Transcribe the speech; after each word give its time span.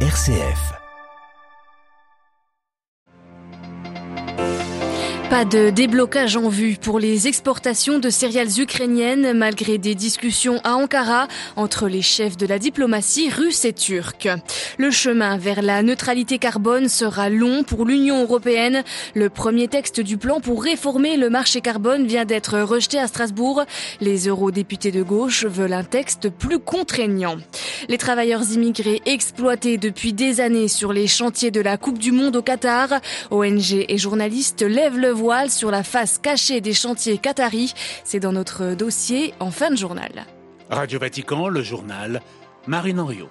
RCF. 0.00 0.85
Pas 5.30 5.44
de 5.44 5.70
déblocage 5.70 6.36
en 6.36 6.48
vue 6.48 6.76
pour 6.80 7.00
les 7.00 7.26
exportations 7.26 7.98
de 7.98 8.10
céréales 8.10 8.60
ukrainiennes 8.60 9.36
malgré 9.36 9.76
des 9.76 9.96
discussions 9.96 10.60
à 10.62 10.76
Ankara 10.76 11.26
entre 11.56 11.88
les 11.88 12.00
chefs 12.00 12.36
de 12.36 12.46
la 12.46 12.60
diplomatie 12.60 13.28
russe 13.28 13.64
et 13.64 13.72
turque. 13.72 14.28
Le 14.78 14.92
chemin 14.92 15.36
vers 15.36 15.62
la 15.62 15.82
neutralité 15.82 16.38
carbone 16.38 16.88
sera 16.88 17.28
long 17.28 17.64
pour 17.64 17.84
l'Union 17.84 18.22
européenne. 18.22 18.84
Le 19.14 19.28
premier 19.28 19.66
texte 19.66 20.00
du 20.00 20.16
plan 20.16 20.40
pour 20.40 20.62
réformer 20.62 21.16
le 21.16 21.28
marché 21.28 21.60
carbone 21.60 22.06
vient 22.06 22.24
d'être 22.24 22.60
rejeté 22.60 23.00
à 23.00 23.08
Strasbourg. 23.08 23.64
Les 24.00 24.28
eurodéputés 24.28 24.92
de 24.92 25.02
gauche 25.02 25.44
veulent 25.44 25.72
un 25.72 25.84
texte 25.84 26.30
plus 26.30 26.60
contraignant. 26.60 27.36
Les 27.88 27.98
travailleurs 27.98 28.48
immigrés 28.52 29.02
exploités 29.06 29.76
depuis 29.76 30.12
des 30.12 30.40
années 30.40 30.68
sur 30.68 30.92
les 30.92 31.08
chantiers 31.08 31.50
de 31.50 31.60
la 31.60 31.78
Coupe 31.78 31.98
du 31.98 32.12
Monde 32.12 32.36
au 32.36 32.42
Qatar, 32.42 33.00
ONG 33.32 33.84
et 33.88 33.98
journalistes 33.98 34.62
lèvent 34.62 34.98
le 34.98 35.15
voile 35.16 35.50
sur 35.50 35.70
la 35.70 35.82
face 35.82 36.18
cachée 36.18 36.60
des 36.60 36.74
chantiers 36.74 37.18
qataris. 37.18 37.74
C'est 38.04 38.20
dans 38.20 38.32
notre 38.32 38.74
dossier 38.74 39.34
en 39.40 39.50
fin 39.50 39.70
de 39.70 39.76
journal. 39.76 40.26
Radio 40.70 40.98
Vatican, 40.98 41.48
le 41.48 41.62
journal, 41.62 42.20
Marine 42.66 43.00
Henriot. 43.00 43.30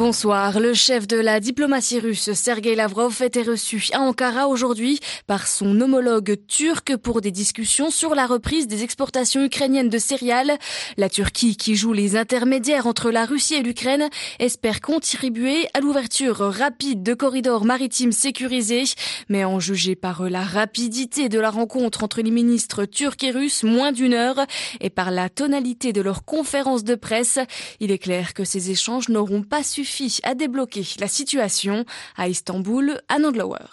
Bonsoir. 0.00 0.60
Le 0.60 0.72
chef 0.72 1.06
de 1.06 1.18
la 1.18 1.40
diplomatie 1.40 1.98
russe, 1.98 2.32
Sergei 2.32 2.74
Lavrov, 2.74 3.20
était 3.20 3.42
reçu 3.42 3.86
à 3.92 4.00
Ankara 4.00 4.48
aujourd'hui 4.48 4.98
par 5.26 5.46
son 5.46 5.78
homologue 5.78 6.38
turc 6.48 6.96
pour 6.96 7.20
des 7.20 7.30
discussions 7.30 7.90
sur 7.90 8.14
la 8.14 8.26
reprise 8.26 8.66
des 8.66 8.82
exportations 8.82 9.44
ukrainiennes 9.44 9.90
de 9.90 9.98
céréales. 9.98 10.56
La 10.96 11.10
Turquie, 11.10 11.54
qui 11.54 11.76
joue 11.76 11.92
les 11.92 12.16
intermédiaires 12.16 12.86
entre 12.86 13.10
la 13.10 13.26
Russie 13.26 13.56
et 13.56 13.62
l'Ukraine, 13.62 14.08
espère 14.38 14.80
contribuer 14.80 15.68
à 15.74 15.80
l'ouverture 15.80 16.38
rapide 16.38 17.02
de 17.02 17.12
corridors 17.12 17.66
maritimes 17.66 18.12
sécurisés. 18.12 18.84
Mais 19.28 19.44
en 19.44 19.60
juger 19.60 19.96
par 19.96 20.30
la 20.30 20.44
rapidité 20.44 21.28
de 21.28 21.38
la 21.38 21.50
rencontre 21.50 22.04
entre 22.04 22.22
les 22.22 22.30
ministres 22.30 22.86
turcs 22.86 23.22
et 23.22 23.32
russes, 23.32 23.64
moins 23.64 23.92
d'une 23.92 24.14
heure, 24.14 24.46
et 24.80 24.88
par 24.88 25.10
la 25.10 25.28
tonalité 25.28 25.92
de 25.92 26.00
leur 26.00 26.24
conférence 26.24 26.84
de 26.84 26.94
presse, 26.94 27.38
il 27.80 27.90
est 27.90 27.98
clair 27.98 28.32
que 28.32 28.44
ces 28.44 28.70
échanges 28.70 29.10
n'auront 29.10 29.42
pas 29.42 29.62
suffi 29.62 29.89
à 30.22 30.34
débloquer 30.34 30.86
la 30.98 31.08
situation 31.08 31.84
à 32.16 32.28
Istanbul, 32.28 33.00
à 33.08 33.18
Nandlower. 33.18 33.66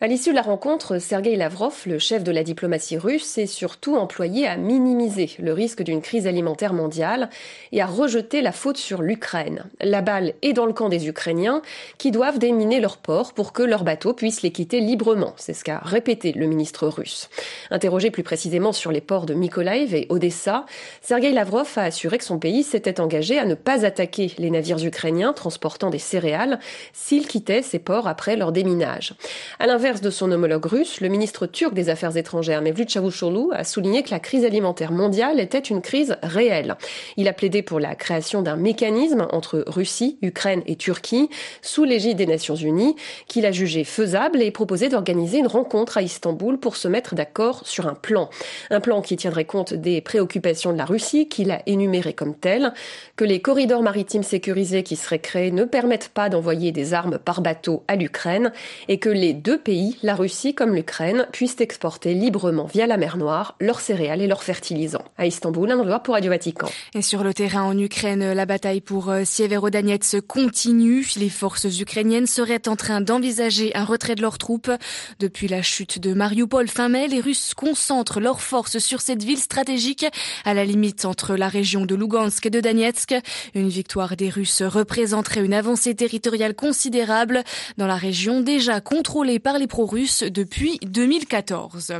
À 0.00 0.08
l'issue 0.08 0.30
de 0.30 0.34
la 0.34 0.42
rencontre, 0.42 0.98
Sergei 0.98 1.36
Lavrov, 1.36 1.84
le 1.86 2.00
chef 2.00 2.24
de 2.24 2.32
la 2.32 2.42
diplomatie 2.42 2.98
russe, 2.98 3.24
s'est 3.24 3.46
surtout 3.46 3.94
employé 3.94 4.44
à 4.44 4.56
minimiser 4.56 5.30
le 5.38 5.52
risque 5.52 5.84
d'une 5.84 6.02
crise 6.02 6.26
alimentaire 6.26 6.72
mondiale 6.72 7.30
et 7.70 7.80
à 7.80 7.86
rejeter 7.86 8.42
la 8.42 8.50
faute 8.50 8.76
sur 8.76 9.02
l'Ukraine. 9.02 9.66
La 9.80 10.02
balle 10.02 10.34
est 10.42 10.52
dans 10.52 10.66
le 10.66 10.72
camp 10.72 10.88
des 10.88 11.06
Ukrainiens 11.06 11.62
qui 11.96 12.10
doivent 12.10 12.40
déminer 12.40 12.80
leurs 12.80 12.96
ports 12.96 13.34
pour 13.34 13.52
que 13.52 13.62
leurs 13.62 13.84
bateaux 13.84 14.14
puissent 14.14 14.42
les 14.42 14.50
quitter 14.50 14.80
librement. 14.80 15.32
C'est 15.36 15.54
ce 15.54 15.62
qu'a 15.62 15.78
répété 15.78 16.32
le 16.32 16.46
ministre 16.46 16.88
russe. 16.88 17.30
Interrogé 17.70 18.10
plus 18.10 18.24
précisément 18.24 18.72
sur 18.72 18.90
les 18.90 19.00
ports 19.00 19.26
de 19.26 19.34
Mykolaiv 19.34 19.94
et 19.94 20.06
Odessa, 20.08 20.66
Sergei 21.02 21.30
Lavrov 21.30 21.70
a 21.76 21.82
assuré 21.82 22.18
que 22.18 22.24
son 22.24 22.40
pays 22.40 22.64
s'était 22.64 23.00
engagé 23.00 23.38
à 23.38 23.44
ne 23.44 23.54
pas 23.54 23.86
attaquer 23.86 24.32
les 24.38 24.50
navires 24.50 24.84
ukrainiens 24.84 25.32
transportant 25.32 25.90
des 25.90 26.00
céréales 26.00 26.58
s'ils 26.92 27.28
quittaient 27.28 27.62
ces 27.62 27.78
ports 27.78 28.08
après 28.08 28.34
leur 28.34 28.50
déminage. 28.50 29.14
À 29.60 29.68
l'inverse 29.84 30.00
de 30.00 30.08
son 30.08 30.32
homologue 30.32 30.64
russe, 30.64 31.02
le 31.02 31.10
ministre 31.10 31.46
turc 31.46 31.74
des 31.74 31.90
Affaires 31.90 32.16
étrangères, 32.16 32.62
Mevlut 32.62 32.88
Çavuşoğlu, 32.88 33.50
a 33.52 33.64
souligné 33.64 34.02
que 34.02 34.12
la 34.12 34.18
crise 34.18 34.46
alimentaire 34.46 34.92
mondiale 34.92 35.40
était 35.40 35.58
une 35.58 35.82
crise 35.82 36.16
réelle. 36.22 36.76
Il 37.18 37.28
a 37.28 37.34
plaidé 37.34 37.60
pour 37.60 37.80
la 37.80 37.94
création 37.94 38.40
d'un 38.40 38.56
mécanisme 38.56 39.26
entre 39.30 39.62
Russie, 39.66 40.16
Ukraine 40.22 40.62
et 40.66 40.76
Turquie, 40.76 41.28
sous 41.60 41.84
l'égide 41.84 42.16
des 42.16 42.24
Nations 42.24 42.54
Unies, 42.54 42.96
qu'il 43.28 43.44
a 43.44 43.52
jugé 43.52 43.84
faisable 43.84 44.40
et 44.40 44.50
proposé 44.50 44.88
d'organiser 44.88 45.36
une 45.36 45.48
rencontre 45.48 45.98
à 45.98 46.02
Istanbul 46.02 46.56
pour 46.56 46.76
se 46.76 46.88
mettre 46.88 47.14
d'accord 47.14 47.66
sur 47.66 47.86
un 47.86 47.94
plan. 47.94 48.30
Un 48.70 48.80
plan 48.80 49.02
qui 49.02 49.18
tiendrait 49.18 49.44
compte 49.44 49.74
des 49.74 50.00
préoccupations 50.00 50.72
de 50.72 50.78
la 50.78 50.86
Russie, 50.86 51.28
qu'il 51.28 51.50
a 51.50 51.60
énuméré 51.66 52.14
comme 52.14 52.34
tel, 52.34 52.72
que 53.16 53.24
les 53.26 53.42
corridors 53.42 53.82
maritimes 53.82 54.22
sécurisés 54.22 54.82
qui 54.82 54.96
seraient 54.96 55.18
créés 55.18 55.50
ne 55.50 55.64
permettent 55.64 56.08
pas 56.08 56.30
d'envoyer 56.30 56.72
des 56.72 56.94
armes 56.94 57.18
par 57.18 57.42
bateau 57.42 57.84
à 57.86 57.96
l'Ukraine 57.96 58.50
et 58.88 58.98
que 58.98 59.10
les 59.10 59.34
deux 59.34 59.58
pays 59.58 59.73
la 60.02 60.14
Russie 60.14 60.54
comme 60.54 60.74
l'Ukraine, 60.74 61.26
puissent 61.32 61.60
exporter 61.60 62.14
librement 62.14 62.66
via 62.66 62.86
la 62.86 62.96
mer 62.96 63.16
Noire 63.16 63.56
leurs 63.60 63.80
céréales 63.80 64.22
et 64.22 64.26
leurs 64.26 64.42
fertilisants. 64.42 65.04
À 65.16 65.26
Istanbul, 65.26 65.70
un 65.70 65.78
endroit 65.78 66.00
pour 66.00 66.14
Radio 66.14 66.30
Vatican. 66.30 66.68
Et 66.94 67.02
sur 67.02 67.24
le 67.24 67.34
terrain 67.34 67.62
en 67.62 67.78
Ukraine, 67.78 68.32
la 68.32 68.46
bataille 68.46 68.80
pour 68.80 69.10
euh, 69.10 69.22
Sieverodonetsk 69.24 70.20
continue. 70.22 71.06
Les 71.16 71.28
forces 71.28 71.64
ukrainiennes 71.80 72.26
seraient 72.26 72.68
en 72.68 72.76
train 72.76 73.00
d'envisager 73.00 73.74
un 73.74 73.84
retrait 73.84 74.14
de 74.14 74.22
leurs 74.22 74.38
troupes. 74.38 74.70
Depuis 75.18 75.48
la 75.48 75.62
chute 75.62 75.98
de 75.98 76.14
Mariupol 76.14 76.68
fin 76.68 76.88
mai, 76.88 77.08
les 77.08 77.20
Russes 77.20 77.54
concentrent 77.54 78.20
leurs 78.20 78.40
forces 78.40 78.78
sur 78.78 79.00
cette 79.00 79.22
ville 79.22 79.38
stratégique 79.38 80.06
à 80.44 80.54
la 80.54 80.64
limite 80.64 81.04
entre 81.04 81.36
la 81.36 81.48
région 81.48 81.86
de 81.86 81.94
Lugansk 81.94 82.46
et 82.46 82.50
de 82.50 82.60
Donetsk. 82.60 83.14
Une 83.54 83.68
victoire 83.68 84.16
des 84.16 84.28
Russes 84.28 84.62
représenterait 84.62 85.44
une 85.44 85.54
avancée 85.54 85.94
territoriale 85.94 86.54
considérable 86.54 87.42
dans 87.76 87.86
la 87.86 87.96
région 87.96 88.40
déjà 88.40 88.80
contrôlée 88.80 89.38
par 89.38 89.58
les 89.58 89.63
pro-russes 89.66 90.22
depuis 90.22 90.78
2014. 90.82 91.92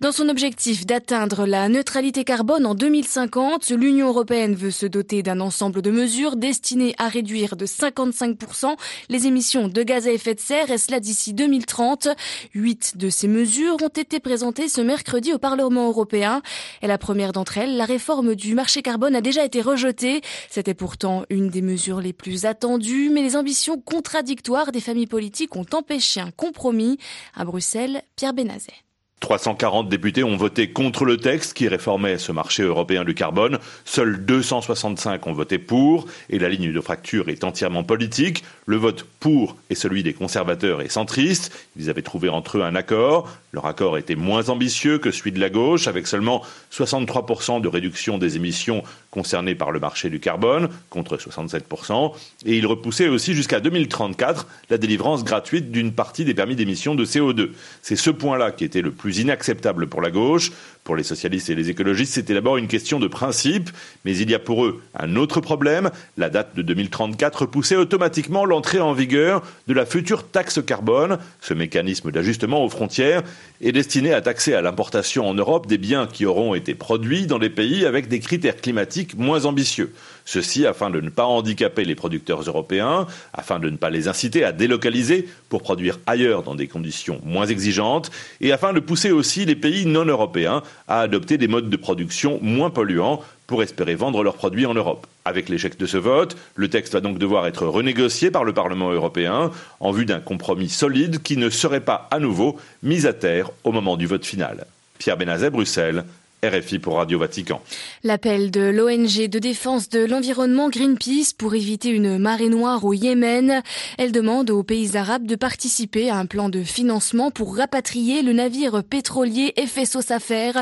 Dans 0.00 0.12
son 0.12 0.28
objectif 0.28 0.86
d'atteindre 0.86 1.46
la 1.46 1.68
neutralité 1.68 2.24
carbone 2.24 2.64
en 2.64 2.74
2050, 2.74 3.70
l'Union 3.70 4.08
européenne 4.08 4.54
veut 4.54 4.70
se 4.70 4.86
doter 4.86 5.22
d'un 5.22 5.40
ensemble 5.40 5.82
de 5.82 5.90
mesures 5.90 6.36
destinées 6.36 6.94
à 6.98 7.08
réduire 7.08 7.56
de 7.56 7.66
55% 7.66 8.76
les 9.08 9.26
émissions 9.26 9.68
de 9.68 9.82
gaz 9.82 10.06
à 10.06 10.12
effet 10.12 10.34
de 10.34 10.40
serre, 10.40 10.70
et 10.70 10.78
cela 10.78 11.00
d'ici 11.00 11.34
2030. 11.34 12.08
Huit 12.54 12.96
de 12.96 13.10
ces 13.10 13.28
mesures 13.28 13.76
ont 13.82 13.88
été 13.88 14.20
présentées 14.20 14.68
ce 14.68 14.80
mercredi 14.80 15.32
au 15.32 15.38
Parlement 15.38 15.88
européen. 15.88 16.42
Et 16.82 16.86
la 16.86 16.98
première 16.98 17.32
d'entre 17.32 17.58
elles, 17.58 17.76
la 17.76 17.84
réforme 17.84 18.34
du 18.34 18.54
marché 18.54 18.82
carbone, 18.82 19.16
a 19.16 19.20
déjà 19.20 19.44
été 19.44 19.60
rejetée. 19.60 20.22
C'était 20.48 20.74
pourtant 20.74 21.24
une 21.30 21.48
des 21.48 21.62
mesures 21.62 22.00
les 22.00 22.12
plus 22.12 22.44
attendues, 22.44 23.10
mais 23.10 23.22
les 23.22 23.36
ambitions 23.36 23.80
contradictoires 23.80 24.72
des 24.72 24.80
familles 24.80 25.06
politiques 25.06 25.56
ont 25.56 25.66
empêché 25.72 26.20
un 26.20 26.30
compromis. 26.30 26.89
À 27.34 27.44
Bruxelles, 27.44 28.02
Pierre 28.16 28.34
Benazet. 28.34 28.74
340 29.20 29.88
députés 29.88 30.24
ont 30.24 30.36
voté 30.36 30.70
contre 30.70 31.04
le 31.04 31.18
texte 31.18 31.52
qui 31.52 31.68
réformait 31.68 32.18
ce 32.18 32.32
marché 32.32 32.62
européen 32.62 33.04
du 33.04 33.14
carbone. 33.14 33.58
Seuls 33.84 34.24
265 34.24 35.26
ont 35.26 35.32
voté 35.32 35.58
pour 35.58 36.06
et 36.30 36.38
la 36.38 36.48
ligne 36.48 36.72
de 36.72 36.80
fracture 36.80 37.28
est 37.28 37.44
entièrement 37.44 37.84
politique. 37.84 38.42
Le 38.64 38.76
vote 38.76 39.06
pour 39.20 39.56
est 39.68 39.74
celui 39.74 40.02
des 40.02 40.14
conservateurs 40.14 40.80
et 40.80 40.88
centristes. 40.88 41.52
Ils 41.76 41.90
avaient 41.90 42.02
trouvé 42.02 42.30
entre 42.30 42.58
eux 42.58 42.62
un 42.62 42.74
accord. 42.74 43.28
Leur 43.52 43.66
accord 43.66 43.98
était 43.98 44.14
moins 44.14 44.48
ambitieux 44.48 44.98
que 44.98 45.10
celui 45.10 45.32
de 45.32 45.40
la 45.40 45.50
gauche 45.50 45.86
avec 45.86 46.06
seulement 46.06 46.42
63% 46.72 47.60
de 47.60 47.68
réduction 47.68 48.16
des 48.16 48.36
émissions 48.36 48.82
concernées 49.10 49.54
par 49.54 49.72
le 49.72 49.80
marché 49.80 50.08
du 50.08 50.20
carbone 50.20 50.68
contre 50.88 51.16
67%. 51.16 52.12
Et 52.46 52.56
il 52.56 52.66
repoussait 52.66 53.08
aussi 53.08 53.34
jusqu'à 53.34 53.60
2034 53.60 54.46
la 54.70 54.78
délivrance 54.78 55.24
gratuite 55.24 55.70
d'une 55.70 55.92
partie 55.92 56.24
des 56.24 56.34
permis 56.34 56.56
d'émission 56.56 56.94
de 56.94 57.04
CO2. 57.04 57.50
C'est 57.82 57.96
ce 57.96 58.10
point-là 58.10 58.52
qui 58.52 58.64
était 58.64 58.82
le 58.82 58.92
plus 58.92 59.18
inacceptable 59.18 59.88
pour 59.88 60.00
la 60.00 60.10
gauche. 60.10 60.52
Pour 60.84 60.96
les 60.96 61.02
socialistes 61.02 61.50
et 61.50 61.54
les 61.54 61.68
écologistes, 61.68 62.14
c'était 62.14 62.32
d'abord 62.32 62.56
une 62.56 62.66
question 62.66 62.98
de 62.98 63.06
principe, 63.06 63.70
mais 64.04 64.16
il 64.16 64.30
y 64.30 64.34
a 64.34 64.38
pour 64.38 64.64
eux 64.64 64.82
un 64.98 65.14
autre 65.16 65.40
problème. 65.40 65.90
La 66.16 66.30
date 66.30 66.56
de 66.56 66.62
2034 66.62 67.44
poussait 67.44 67.76
automatiquement 67.76 68.46
l'entrée 68.46 68.80
en 68.80 68.94
vigueur 68.94 69.42
de 69.68 69.74
la 69.74 69.84
future 69.84 70.26
taxe 70.26 70.60
carbone. 70.64 71.18
Ce 71.42 71.52
mécanisme 71.52 72.10
d'ajustement 72.10 72.64
aux 72.64 72.70
frontières 72.70 73.22
est 73.60 73.72
destiné 73.72 74.14
à 74.14 74.22
taxer 74.22 74.54
à 74.54 74.62
l'importation 74.62 75.28
en 75.28 75.34
Europe 75.34 75.66
des 75.66 75.76
biens 75.76 76.06
qui 76.06 76.24
auront 76.24 76.54
été 76.54 76.74
produits 76.74 77.26
dans 77.26 77.38
des 77.38 77.50
pays 77.50 77.84
avec 77.84 78.08
des 78.08 78.20
critères 78.20 78.56
climatiques 78.56 79.16
moins 79.16 79.44
ambitieux. 79.44 79.92
Ceci 80.24 80.66
afin 80.66 80.90
de 80.90 81.00
ne 81.00 81.10
pas 81.10 81.24
handicaper 81.24 81.84
les 81.84 81.94
producteurs 81.94 82.42
européens, 82.42 83.06
afin 83.32 83.58
de 83.58 83.68
ne 83.68 83.76
pas 83.76 83.90
les 83.90 84.08
inciter 84.08 84.44
à 84.44 84.52
délocaliser 84.52 85.28
pour 85.48 85.62
produire 85.62 85.98
ailleurs 86.06 86.42
dans 86.42 86.54
des 86.54 86.68
conditions 86.68 87.20
moins 87.24 87.46
exigeantes, 87.46 88.10
et 88.40 88.52
afin 88.52 88.72
de 88.72 88.80
pousser 88.80 89.10
aussi 89.10 89.44
les 89.44 89.56
pays 89.56 89.86
non 89.86 90.04
européens 90.04 90.62
à 90.88 91.00
adopter 91.00 91.38
des 91.38 91.48
modes 91.48 91.70
de 91.70 91.76
production 91.76 92.38
moins 92.42 92.70
polluants 92.70 93.22
pour 93.46 93.62
espérer 93.62 93.94
vendre 93.94 94.22
leurs 94.22 94.36
produits 94.36 94.66
en 94.66 94.74
Europe. 94.74 95.06
Avec 95.24 95.48
l'échec 95.48 95.78
de 95.78 95.86
ce 95.86 95.96
vote, 95.96 96.36
le 96.54 96.68
texte 96.68 96.92
va 96.92 97.00
donc 97.00 97.18
devoir 97.18 97.46
être 97.46 97.66
renégocié 97.66 98.30
par 98.30 98.44
le 98.44 98.52
Parlement 98.52 98.90
européen 98.90 99.50
en 99.80 99.90
vue 99.90 100.06
d'un 100.06 100.20
compromis 100.20 100.68
solide 100.68 101.22
qui 101.22 101.36
ne 101.36 101.50
serait 101.50 101.80
pas 101.80 102.08
à 102.10 102.18
nouveau 102.18 102.58
mis 102.82 103.06
à 103.06 103.12
terre 103.12 103.50
au 103.64 103.72
moment 103.72 103.96
du 103.96 104.06
vote 104.06 104.24
final. 104.24 104.66
Pierre 104.98 105.16
Benazet, 105.16 105.50
Bruxelles, 105.50 106.04
RFI 106.42 106.78
pour 106.78 106.96
Radio 106.96 107.18
Vatican. 107.18 107.60
L'appel 108.02 108.50
de 108.50 108.62
l'ONG 108.62 109.28
de 109.28 109.38
défense 109.38 109.90
de 109.90 110.04
l'environnement 110.04 110.70
Greenpeace 110.70 111.34
pour 111.36 111.54
éviter 111.54 111.90
une 111.90 112.16
marée 112.16 112.48
noire 112.48 112.84
au 112.84 112.94
Yémen. 112.94 113.62
Elle 113.98 114.10
demande 114.10 114.50
aux 114.50 114.62
pays 114.62 114.96
arabes 114.96 115.26
de 115.26 115.36
participer 115.36 116.08
à 116.08 116.16
un 116.16 116.24
plan 116.24 116.48
de 116.48 116.62
financement 116.62 117.30
pour 117.30 117.56
rapatrier 117.56 118.22
le 118.22 118.32
navire 118.32 118.82
pétrolier 118.82 119.52
FSO 119.58 120.00
Safer, 120.00 120.52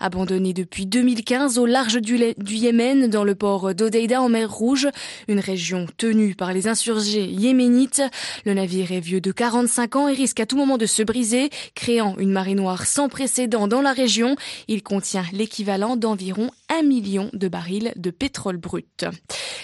abandonné 0.00 0.54
depuis 0.54 0.86
2015 0.86 1.58
au 1.58 1.66
large 1.66 2.00
du, 2.00 2.16
Yémen 2.48 3.08
dans 3.08 3.24
le 3.24 3.34
port 3.34 3.74
d'Odeida 3.74 4.22
en 4.22 4.30
mer 4.30 4.50
Rouge, 4.50 4.88
une 5.28 5.40
région 5.40 5.86
tenue 5.98 6.34
par 6.34 6.54
les 6.54 6.66
insurgés 6.66 7.26
yéménites. 7.26 8.02
Le 8.46 8.54
navire 8.54 8.92
est 8.92 9.00
vieux 9.00 9.20
de 9.20 9.32
45 9.32 9.96
ans 9.96 10.08
et 10.08 10.14
risque 10.14 10.40
à 10.40 10.46
tout 10.46 10.56
moment 10.56 10.78
de 10.78 10.86
se 10.86 11.02
briser, 11.02 11.50
créant 11.74 12.16
une 12.16 12.32
marée 12.32 12.54
noire 12.54 12.86
sans 12.86 13.10
précédent 13.10 13.68
dans 13.68 13.82
la 13.82 13.92
région. 13.92 14.36
Il 14.68 14.82
contient 14.82 15.25
l'équivalent 15.32 15.96
d'environ 15.96 16.50
un 16.68 16.82
million 16.82 17.30
de 17.32 17.48
barils 17.48 17.92
de 17.96 18.10
pétrole 18.10 18.56
brut. 18.56 19.04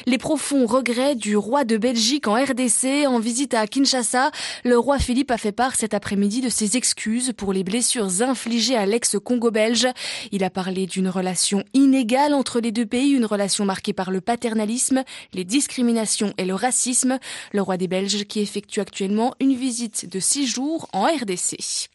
Les 0.07 0.19
profonds 0.19 0.67
regrets 0.67 1.15
du 1.15 1.37
roi 1.37 1.65
de 1.65 1.77
Belgique 1.77 2.27
en 2.27 2.35
RDC 2.35 3.07
en 3.07 3.19
visite 3.19 3.55
à 3.55 3.67
Kinshasa, 3.67 4.31
le 4.65 4.79
roi 4.79 4.99
Philippe 4.99 5.31
a 5.31 5.39
fait 5.39 5.53
part 5.53 5.77
cet 5.77 5.95
après-midi 5.95 6.41
de 6.41 6.49
ses 6.49 6.77
excuses 6.77 7.33
pour 7.37 7.53
les 7.53 7.63
blessures 7.63 8.23
infligées 8.23 8.77
à 8.77 8.87
l'ex-Congo 8.87 9.51
belge. 9.51 9.87
Il 10.33 10.45
a 10.45 10.51
parlé 10.51 10.87
d'une 10.87 11.09
relation 11.09 11.63
inégale 11.75 12.35
entre 12.35 12.61
les 12.61 12.73
deux 12.73 12.87
pays, 12.87 13.11
une 13.11 13.27
relation 13.27 13.65
marquée 13.65 13.93
par 13.93 14.11
le 14.11 14.21
paternalisme, 14.21 15.05
les 15.33 15.45
discriminations 15.45 16.33
et 16.39 16.45
le 16.45 16.55
racisme. 16.55 17.19
Le 17.53 17.63
roi 17.63 17.77
des 17.77 17.89
Belges 17.89 18.25
qui 18.25 18.41
effectue 18.41 18.81
actuellement 18.81 19.35
une 19.41 19.55
visite 19.55 20.11
de 20.11 20.21
six 20.21 20.47
jours 20.47 20.89
en 20.93 21.05
RDC. 21.05 21.89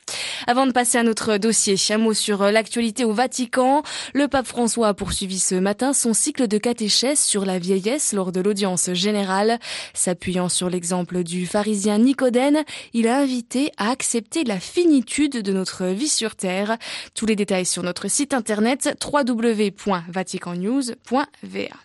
Avant 0.45 0.67
de 0.67 0.71
passer 0.71 0.97
à 0.97 1.03
notre 1.03 1.37
dossier, 1.37 1.75
un 1.89 1.97
mot 1.97 2.13
sur 2.13 2.43
l'actualité 2.51 3.05
au 3.05 3.13
Vatican. 3.13 3.83
Le 4.13 4.27
pape 4.27 4.47
François 4.47 4.93
poursuivi 4.97 5.39
ce 5.39 5.55
matin 5.55 5.93
son 5.93 6.13
cycle 6.13 6.49
de 6.49 6.57
catéchèse 6.57 7.19
sur 7.19 7.45
la 7.45 7.59
vieillesse 7.59 8.11
lors 8.11 8.33
de 8.33 8.41
l'audience 8.41 8.91
générale. 8.93 9.59
S'appuyant 9.93 10.49
sur 10.49 10.69
l'exemple 10.69 11.23
du 11.23 11.45
pharisien 11.45 11.99
Nicodène, 11.99 12.65
il 12.93 13.07
a 13.07 13.19
invité 13.19 13.71
à 13.77 13.91
accepter 13.91 14.43
la 14.43 14.59
finitude 14.59 15.41
de 15.41 15.53
notre 15.53 15.85
vie 15.85 16.09
sur 16.09 16.35
terre. 16.35 16.77
Tous 17.13 17.27
les 17.27 17.35
détails 17.35 17.65
sur 17.65 17.83
notre 17.83 18.07
site 18.09 18.33
internet 18.33 18.97
www.vaticannews.va. 19.01 21.77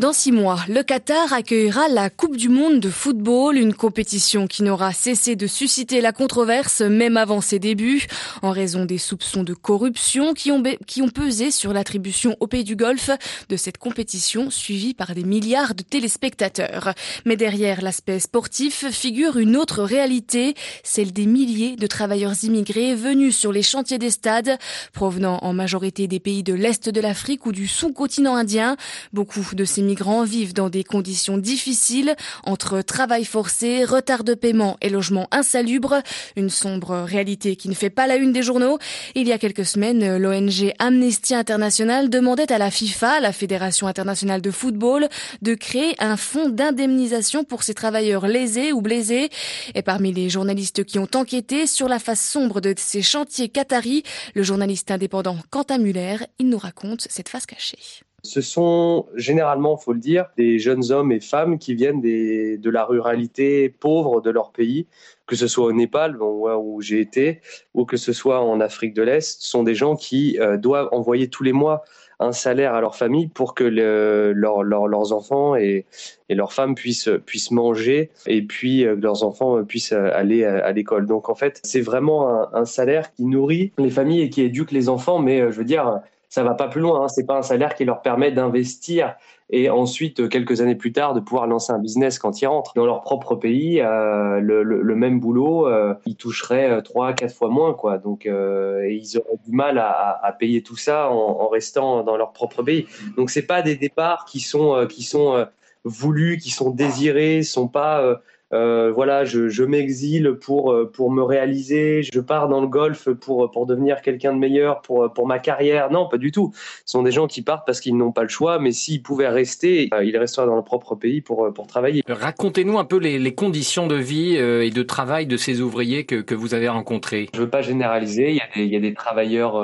Dans 0.00 0.14
six 0.14 0.32
mois, 0.32 0.60
le 0.66 0.82
Qatar 0.82 1.30
accueillera 1.34 1.88
la 1.88 2.08
Coupe 2.08 2.38
du 2.38 2.48
Monde 2.48 2.80
de 2.80 2.88
football, 2.88 3.58
une 3.58 3.74
compétition 3.74 4.46
qui 4.46 4.62
n'aura 4.62 4.94
cessé 4.94 5.36
de 5.36 5.46
susciter 5.46 6.00
la 6.00 6.12
controverse 6.12 6.80
même 6.80 7.18
avant 7.18 7.42
ses 7.42 7.58
débuts, 7.58 8.06
en 8.40 8.50
raison 8.50 8.86
des 8.86 8.96
soupçons 8.96 9.42
de 9.42 9.52
corruption 9.52 10.32
qui 10.32 10.50
ont, 10.52 10.62
pesé 11.10 11.50
sur 11.50 11.74
l'attribution 11.74 12.34
au 12.40 12.46
pays 12.46 12.64
du 12.64 12.76
Golfe 12.76 13.10
de 13.50 13.56
cette 13.58 13.76
compétition 13.76 14.48
suivie 14.48 14.94
par 14.94 15.14
des 15.14 15.22
milliards 15.22 15.74
de 15.74 15.82
téléspectateurs. 15.82 16.94
Mais 17.26 17.36
derrière 17.36 17.82
l'aspect 17.82 18.20
sportif 18.20 18.88
figure 18.88 19.36
une 19.36 19.54
autre 19.54 19.82
réalité, 19.82 20.54
celle 20.82 21.12
des 21.12 21.26
milliers 21.26 21.76
de 21.76 21.86
travailleurs 21.86 22.42
immigrés 22.42 22.94
venus 22.94 23.36
sur 23.36 23.52
les 23.52 23.62
chantiers 23.62 23.98
des 23.98 24.08
stades, 24.08 24.56
provenant 24.94 25.40
en 25.42 25.52
majorité 25.52 26.06
des 26.06 26.20
pays 26.20 26.42
de 26.42 26.54
l'Est 26.54 26.88
de 26.88 27.00
l'Afrique 27.02 27.44
ou 27.44 27.52
du 27.52 27.68
sous-continent 27.68 28.34
indien. 28.34 28.78
Beaucoup 29.12 29.44
de 29.54 29.66
ces 29.66 29.89
migrants 29.90 30.22
vivent 30.22 30.54
dans 30.54 30.70
des 30.70 30.84
conditions 30.84 31.36
difficiles 31.36 32.14
entre 32.44 32.80
travail 32.80 33.24
forcé, 33.24 33.84
retard 33.84 34.22
de 34.22 34.34
paiement 34.34 34.76
et 34.80 34.88
logement 34.88 35.26
insalubre. 35.32 36.00
Une 36.36 36.48
sombre 36.48 37.00
réalité 37.00 37.56
qui 37.56 37.68
ne 37.68 37.74
fait 37.74 37.90
pas 37.90 38.06
la 38.06 38.14
une 38.14 38.32
des 38.32 38.44
journaux. 38.44 38.78
Il 39.16 39.26
y 39.26 39.32
a 39.32 39.38
quelques 39.38 39.64
semaines, 39.64 40.16
l'ONG 40.16 40.72
Amnesty 40.78 41.34
International 41.34 42.08
demandait 42.08 42.52
à 42.52 42.58
la 42.58 42.70
FIFA, 42.70 43.18
la 43.18 43.32
Fédération 43.32 43.88
internationale 43.88 44.40
de 44.40 44.52
football, 44.52 45.08
de 45.42 45.54
créer 45.54 45.96
un 45.98 46.16
fonds 46.16 46.48
d'indemnisation 46.48 47.42
pour 47.42 47.64
ces 47.64 47.74
travailleurs 47.74 48.28
lésés 48.28 48.72
ou 48.72 48.82
blessés. 48.82 49.28
Et 49.74 49.82
parmi 49.82 50.12
les 50.12 50.30
journalistes 50.30 50.84
qui 50.84 51.00
ont 51.00 51.08
enquêté 51.16 51.66
sur 51.66 51.88
la 51.88 51.98
face 51.98 52.24
sombre 52.24 52.60
de 52.60 52.74
ces 52.76 53.02
chantiers 53.02 53.48
qataris, 53.48 54.04
le 54.36 54.44
journaliste 54.44 54.92
indépendant 54.92 55.38
Quentin 55.50 55.78
Muller, 55.78 56.18
il 56.38 56.48
nous 56.48 56.58
raconte 56.58 57.08
cette 57.10 57.28
face 57.28 57.46
cachée. 57.46 58.04
Ce 58.22 58.40
sont 58.40 59.06
généralement, 59.14 59.76
faut 59.76 59.92
le 59.92 59.98
dire, 59.98 60.26
des 60.36 60.58
jeunes 60.58 60.92
hommes 60.92 61.12
et 61.12 61.20
femmes 61.20 61.58
qui 61.58 61.74
viennent 61.74 62.00
des, 62.00 62.58
de 62.58 62.70
la 62.70 62.84
ruralité 62.84 63.68
pauvre 63.68 64.20
de 64.20 64.30
leur 64.30 64.50
pays, 64.52 64.86
que 65.26 65.36
ce 65.36 65.46
soit 65.46 65.66
au 65.66 65.72
Népal, 65.72 66.20
où 66.20 66.80
j'ai 66.82 67.00
été, 67.00 67.40
ou 67.74 67.84
que 67.84 67.96
ce 67.96 68.12
soit 68.12 68.40
en 68.40 68.60
Afrique 68.60 68.94
de 68.94 69.02
l'Est. 69.02 69.42
Sont 69.42 69.62
des 69.62 69.74
gens 69.74 69.96
qui 69.96 70.38
euh, 70.40 70.56
doivent 70.56 70.88
envoyer 70.92 71.28
tous 71.28 71.44
les 71.44 71.52
mois 71.52 71.82
un 72.22 72.32
salaire 72.32 72.74
à 72.74 72.82
leur 72.82 72.96
famille 72.96 73.28
pour 73.28 73.54
que 73.54 73.64
le, 73.64 74.32
leurs 74.34 75.12
enfants 75.12 75.56
et, 75.56 75.86
et, 76.28 76.34
leurs 76.34 76.52
femmes 76.52 76.74
puissent, 76.74 77.08
puissent 77.24 77.50
manger 77.50 78.10
et 78.26 78.42
puis 78.42 78.84
euh, 78.84 78.94
leurs 78.94 79.24
enfants 79.24 79.64
puissent 79.64 79.92
aller 79.92 80.44
à, 80.44 80.70
l'école. 80.72 81.06
Donc 81.06 81.30
en 81.30 81.34
fait, 81.34 81.60
c'est 81.64 81.80
vraiment 81.80 82.28
un, 82.28 82.50
un, 82.52 82.64
salaire 82.66 83.14
qui 83.14 83.24
nourrit 83.24 83.72
les 83.78 83.88
familles 83.88 84.20
et 84.20 84.28
qui 84.28 84.42
éduque 84.42 84.70
les 84.70 84.90
enfants, 84.90 85.18
mais 85.18 85.40
euh, 85.40 85.50
je 85.50 85.56
veux 85.56 85.64
dire, 85.64 86.00
ça 86.30 86.44
va 86.44 86.54
pas 86.54 86.68
plus 86.68 86.80
loin. 86.80 87.02
Hein. 87.04 87.08
C'est 87.08 87.26
pas 87.26 87.36
un 87.36 87.42
salaire 87.42 87.74
qui 87.74 87.84
leur 87.84 88.02
permet 88.02 88.30
d'investir 88.30 89.16
et 89.50 89.68
ensuite 89.68 90.28
quelques 90.28 90.60
années 90.60 90.76
plus 90.76 90.92
tard 90.92 91.12
de 91.12 91.18
pouvoir 91.18 91.48
lancer 91.48 91.72
un 91.72 91.80
business 91.80 92.20
quand 92.20 92.40
ils 92.40 92.46
rentrent 92.46 92.72
dans 92.76 92.86
leur 92.86 93.00
propre 93.02 93.34
pays. 93.34 93.80
Euh, 93.80 94.38
le, 94.38 94.62
le, 94.62 94.94
même 94.94 95.18
boulot, 95.18 95.66
euh, 95.66 95.94
ils 96.06 96.14
toucheraient 96.14 96.70
euh, 96.70 96.80
trois, 96.82 97.14
quatre 97.14 97.34
fois 97.34 97.48
moins, 97.48 97.74
quoi. 97.74 97.98
Donc 97.98 98.26
euh, 98.26 98.88
ils 98.88 99.18
auraient 99.18 99.40
du 99.44 99.50
mal 99.50 99.78
à, 99.78 100.20
à 100.22 100.32
payer 100.32 100.62
tout 100.62 100.76
ça 100.76 101.10
en, 101.10 101.16
en, 101.16 101.48
restant 101.48 102.04
dans 102.04 102.16
leur 102.16 102.32
propre 102.32 102.62
pays. 102.62 102.86
Donc 103.16 103.30
c'est 103.30 103.46
pas 103.46 103.60
des 103.60 103.74
départs 103.74 104.24
qui 104.24 104.38
sont 104.38 104.76
euh, 104.76 104.86
qui 104.86 105.02
sont 105.02 105.44
voulus, 105.82 106.38
qui 106.38 106.50
sont 106.50 106.70
désirés, 106.70 107.42
sont 107.42 107.66
pas 107.66 108.20
euh, 108.52 108.90
voilà, 108.92 109.24
je, 109.24 109.48
je 109.48 109.62
m'exile 109.62 110.32
pour 110.40 110.72
euh, 110.72 110.90
pour 110.90 111.12
me 111.12 111.22
réaliser, 111.22 112.02
je 112.02 112.20
pars 112.20 112.48
dans 112.48 112.60
le 112.60 112.66
golf 112.66 113.08
pour 113.10 113.50
pour 113.50 113.66
devenir 113.66 114.02
quelqu'un 114.02 114.32
de 114.32 114.38
meilleur 114.38 114.82
pour 114.82 115.12
pour 115.12 115.26
ma 115.26 115.38
carrière. 115.38 115.90
Non, 115.90 116.08
pas 116.08 116.18
du 116.18 116.32
tout. 116.32 116.52
Ce 116.84 116.92
sont 116.92 117.02
des 117.02 117.12
gens 117.12 117.28
qui 117.28 117.42
partent 117.42 117.64
parce 117.64 117.80
qu'ils 117.80 117.96
n'ont 117.96 118.10
pas 118.12 118.22
le 118.22 118.28
choix, 118.28 118.58
mais 118.58 118.72
s'ils 118.72 119.02
pouvaient 119.02 119.28
rester, 119.28 119.88
euh, 119.94 120.04
ils 120.04 120.16
resteraient 120.16 120.46
dans 120.46 120.56
leur 120.56 120.64
propre 120.64 120.96
pays 120.96 121.20
pour 121.20 121.52
pour 121.52 121.66
travailler. 121.68 122.02
Racontez-nous 122.08 122.78
un 122.78 122.84
peu 122.84 122.98
les, 122.98 123.18
les 123.18 123.34
conditions 123.34 123.86
de 123.86 123.94
vie 123.94 124.34
et 124.36 124.70
de 124.70 124.82
travail 124.82 125.26
de 125.26 125.36
ces 125.36 125.60
ouvriers 125.60 126.04
que 126.04 126.16
que 126.16 126.34
vous 126.34 126.54
avez 126.54 126.68
rencontrés. 126.68 127.28
Je 127.34 127.40
veux 127.40 127.50
pas 127.50 127.62
généraliser. 127.62 128.30
Il 128.30 128.36
y 128.36 128.40
a 128.40 128.48
des 128.54 128.64
il 128.64 128.72
y 128.72 128.76
a 128.76 128.80
des 128.80 128.94
travailleurs 128.94 129.56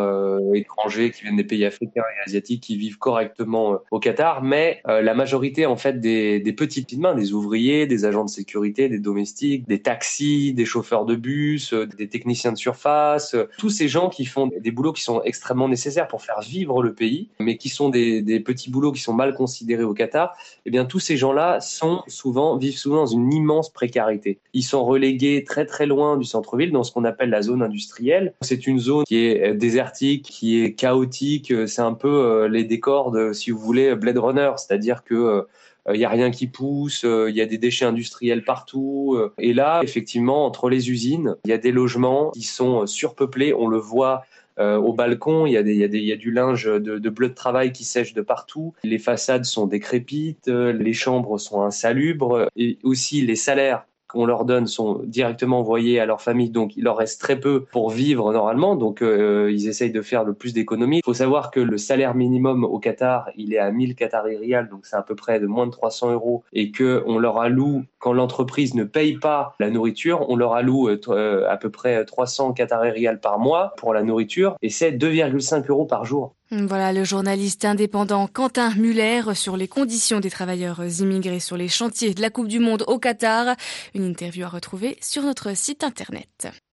étrangers 0.55 1.11
qui 1.11 1.23
viennent 1.23 1.37
des 1.37 1.44
pays 1.44 1.65
africains 1.65 2.03
et 2.03 2.29
asiatiques 2.29 2.62
qui 2.62 2.77
vivent 2.77 2.99
correctement 2.99 3.79
au 3.91 3.99
Qatar, 3.99 4.43
mais 4.43 4.81
la 4.87 5.15
majorité 5.15 5.67
en 5.67 5.77
fait 5.77 6.00
des 6.00 6.38
des 6.38 6.53
petites 6.53 6.97
mains, 6.97 7.15
des 7.15 7.33
ouvriers, 7.33 7.87
des 7.87 8.05
agents 8.05 8.25
de 8.25 8.31
sécurité 8.31 8.75
des 8.76 8.99
domestiques, 8.99 9.67
des 9.67 9.81
taxis, 9.81 10.52
des 10.52 10.64
chauffeurs 10.64 11.05
de 11.05 11.17
bus, 11.17 11.73
euh, 11.73 11.87
des 11.87 12.08
techniciens 12.08 12.52
de 12.52 12.58
surface, 12.58 13.34
euh, 13.34 13.49
tous 13.58 13.70
ces 13.70 13.88
gens 13.88 14.08
qui 14.08 14.25
font 14.25 14.49
des 14.49 14.70
boulots 14.70 14.93
qui 14.93 15.02
sont 15.02 15.23
extrêmement 15.23 15.69
nécessaires 15.69 16.08
pour 16.08 16.23
faire 16.23 16.40
vivre 16.40 16.82
le 16.82 16.94
pays, 16.94 17.28
mais 17.40 17.56
qui 17.56 17.68
sont 17.68 17.88
des, 17.88 18.23
petits 18.40 18.71
boulots 18.71 18.92
qui 18.92 19.00
sont 19.00 19.14
mal 19.14 19.35
considérés 19.35 19.83
au 19.83 19.95
Qatar, 19.95 20.37
eh 20.66 20.71
bien 20.71 20.85
tous 20.85 21.00
ces 21.00 21.16
gens-là 21.16 21.61
sont 21.61 22.02
souvent 22.06 22.56
vivent 22.56 22.78
souvent 22.78 22.99
dans 22.99 23.06
une 23.06 23.33
immense 23.33 23.73
précarité. 23.73 24.38
Ils 24.52 24.62
sont 24.62 24.85
relégués 24.85 25.42
très 25.42 25.64
très 25.64 25.87
loin 25.87 26.16
du 26.16 26.25
centre-ville, 26.25 26.71
dans 26.71 26.85
ce 26.85 26.92
qu'on 26.92 27.04
appelle 27.04 27.30
la 27.30 27.42
zone 27.42 27.62
industrielle. 27.62 28.35
C'est 28.42 28.66
une 28.66 28.78
zone 28.78 29.04
qui 29.04 29.16
est 29.25 29.50
euh, 29.50 29.54
désertique, 29.54 30.25
qui 30.25 30.62
est 30.62 30.75
chaotique. 30.75 31.52
C'est 31.66 31.83
un 31.83 31.95
peu 31.95 32.47
les 32.47 32.64
décors 32.64 33.11
de, 33.11 33.33
si 33.33 33.50
vous 33.50 33.59
voulez, 33.59 33.95
Blade 33.95 34.18
Runner, 34.18 34.52
c'est-à-dire 34.56 35.02
que 35.02 35.47
il 35.88 35.93
euh, 35.93 35.97
y 35.97 36.05
a 36.05 36.09
rien 36.09 36.31
qui 36.31 36.47
pousse, 36.47 37.02
il 37.02 37.09
euh, 37.09 37.31
y 37.31 37.40
a 37.40 37.47
des 37.47 37.59
déchets 37.59 37.85
industriels 37.85 38.45
partout. 38.45 39.14
Euh. 39.16 39.33
et 39.38 39.55
là, 39.55 39.81
effectivement, 39.83 40.45
entre 40.45 40.69
les 40.69 40.90
usines, 40.90 41.37
il 41.45 41.50
y 41.50 41.55
a 41.55 41.59
des 41.59 41.73
logements 41.73 42.31
qui 42.31 42.43
sont 42.43 42.87
surpeuplés. 42.87 43.55
On 43.55 43.69
le 43.69 43.78
voit 43.78 44.25
au 44.59 44.95
balcon, 44.95 45.45
il 45.45 45.52
y, 45.52 45.59
a 45.59 46.16
du 46.16 46.31
linge 46.31 46.64
de, 46.64 47.11
bleu 47.11 47.28
de 47.28 47.35
travail 47.35 47.73
qui 47.73 47.85
sèche 47.85 48.14
de 48.14 48.23
partout. 48.23 48.73
Les 48.85 48.99
façades 48.99 49.45
sont 49.45 49.66
décrépites, 49.66 50.49
les 50.49 50.95
chambres 50.95 51.37
sont 51.37 51.61
insalubres 51.61 52.49
et 52.57 52.78
aussi 52.83 53.21
les 53.21 53.37
salaires 53.37 53.85
qu'on 54.09 54.27
leur 54.27 54.45
donne 54.45 54.67
sont 54.67 55.01
directement 55.05 55.61
envoyés 55.61 56.01
à 56.01 56.07
leur 56.07 56.21
famille, 56.21 56.51
donc 56.51 56.77
il 56.77 56.85
leur 56.85 56.97
reste 56.97 57.21
très 57.21 57.39
peu 57.39 57.65
pour 57.65 57.91
vivre 57.91 58.33
normalement, 58.33 58.77
donc 58.77 59.03
euh, 59.03 59.51
ils 59.53 59.69
essayent 59.69 59.93
de 59.93 60.03
faire 60.03 60.25
le 60.25 60.35
plus 60.35 60.53
d'économies. 60.53 60.99
Il 60.99 61.05
faut 61.05 61.15
savoir 61.15 61.51
que 61.51 61.61
le 61.61 61.79
salaire 61.79 62.15
minimum 62.15 62.65
au 62.65 62.79
Qatar, 62.79 63.31
il 63.37 63.53
est 63.55 63.59
à 63.59 63.71
1000 63.71 63.95
Qatari 63.95 64.37
riyal, 64.37 64.69
donc 64.69 64.87
c'est 64.87 64.97
à 64.97 65.03
peu 65.03 65.15
près 65.15 65.41
de 65.41 65.47
moins 65.47 65.67
de 65.67 65.73
300 65.73 66.13
euros, 66.13 66.45
et 66.53 66.71
que 66.71 67.03
on 67.07 67.19
leur 67.19 67.39
alloue, 67.39 67.85
quand 67.99 68.13
l'entreprise 68.13 68.75
ne 68.75 68.85
paye 68.85 69.19
pas 69.19 69.55
la 69.59 69.71
nourriture, 69.71 70.29
on 70.29 70.37
leur 70.37 70.55
alloue 70.55 70.89
euh, 70.89 71.01
euh, 71.09 71.49
à 71.49 71.57
peu 71.57 71.71
près 71.71 72.05
300 72.05 72.53
Qatari 72.53 72.91
riyal 72.91 73.21
par 73.21 73.39
mois 73.39 73.75
pour 73.77 73.93
la 73.93 74.03
nourriture, 74.03 74.57
et 74.63 74.71
c'est 74.71 74.93
2,5 74.93 75.69
euros 75.69 75.87
par 75.87 76.05
jour. 76.05 76.35
Voilà 76.50 76.93
le 76.93 77.03
journaliste 77.03 77.65
indépendant 77.65 78.29
Quentin 78.29 78.73
Muller 78.76 79.23
sur 79.35 79.57
les 79.57 79.67
conditions 79.67 80.21
des 80.21 80.31
travailleurs 80.31 80.81
immigrés 81.00 81.41
sur 81.41 81.57
les 81.57 81.69
chantiers 81.69 82.15
de 82.15 82.23
la 82.23 82.31
Coupe 82.31 82.47
du 82.47 82.61
Monde 82.61 82.85
au 82.87 83.00
Qatar. 83.00 83.57
Une 83.95 84.05
interview 84.05 84.45
à 84.45 84.49
retrouver 84.49 84.97
sur 85.00 85.23
notre 85.23 85.57
site 85.57 85.83
internet. 85.83 86.49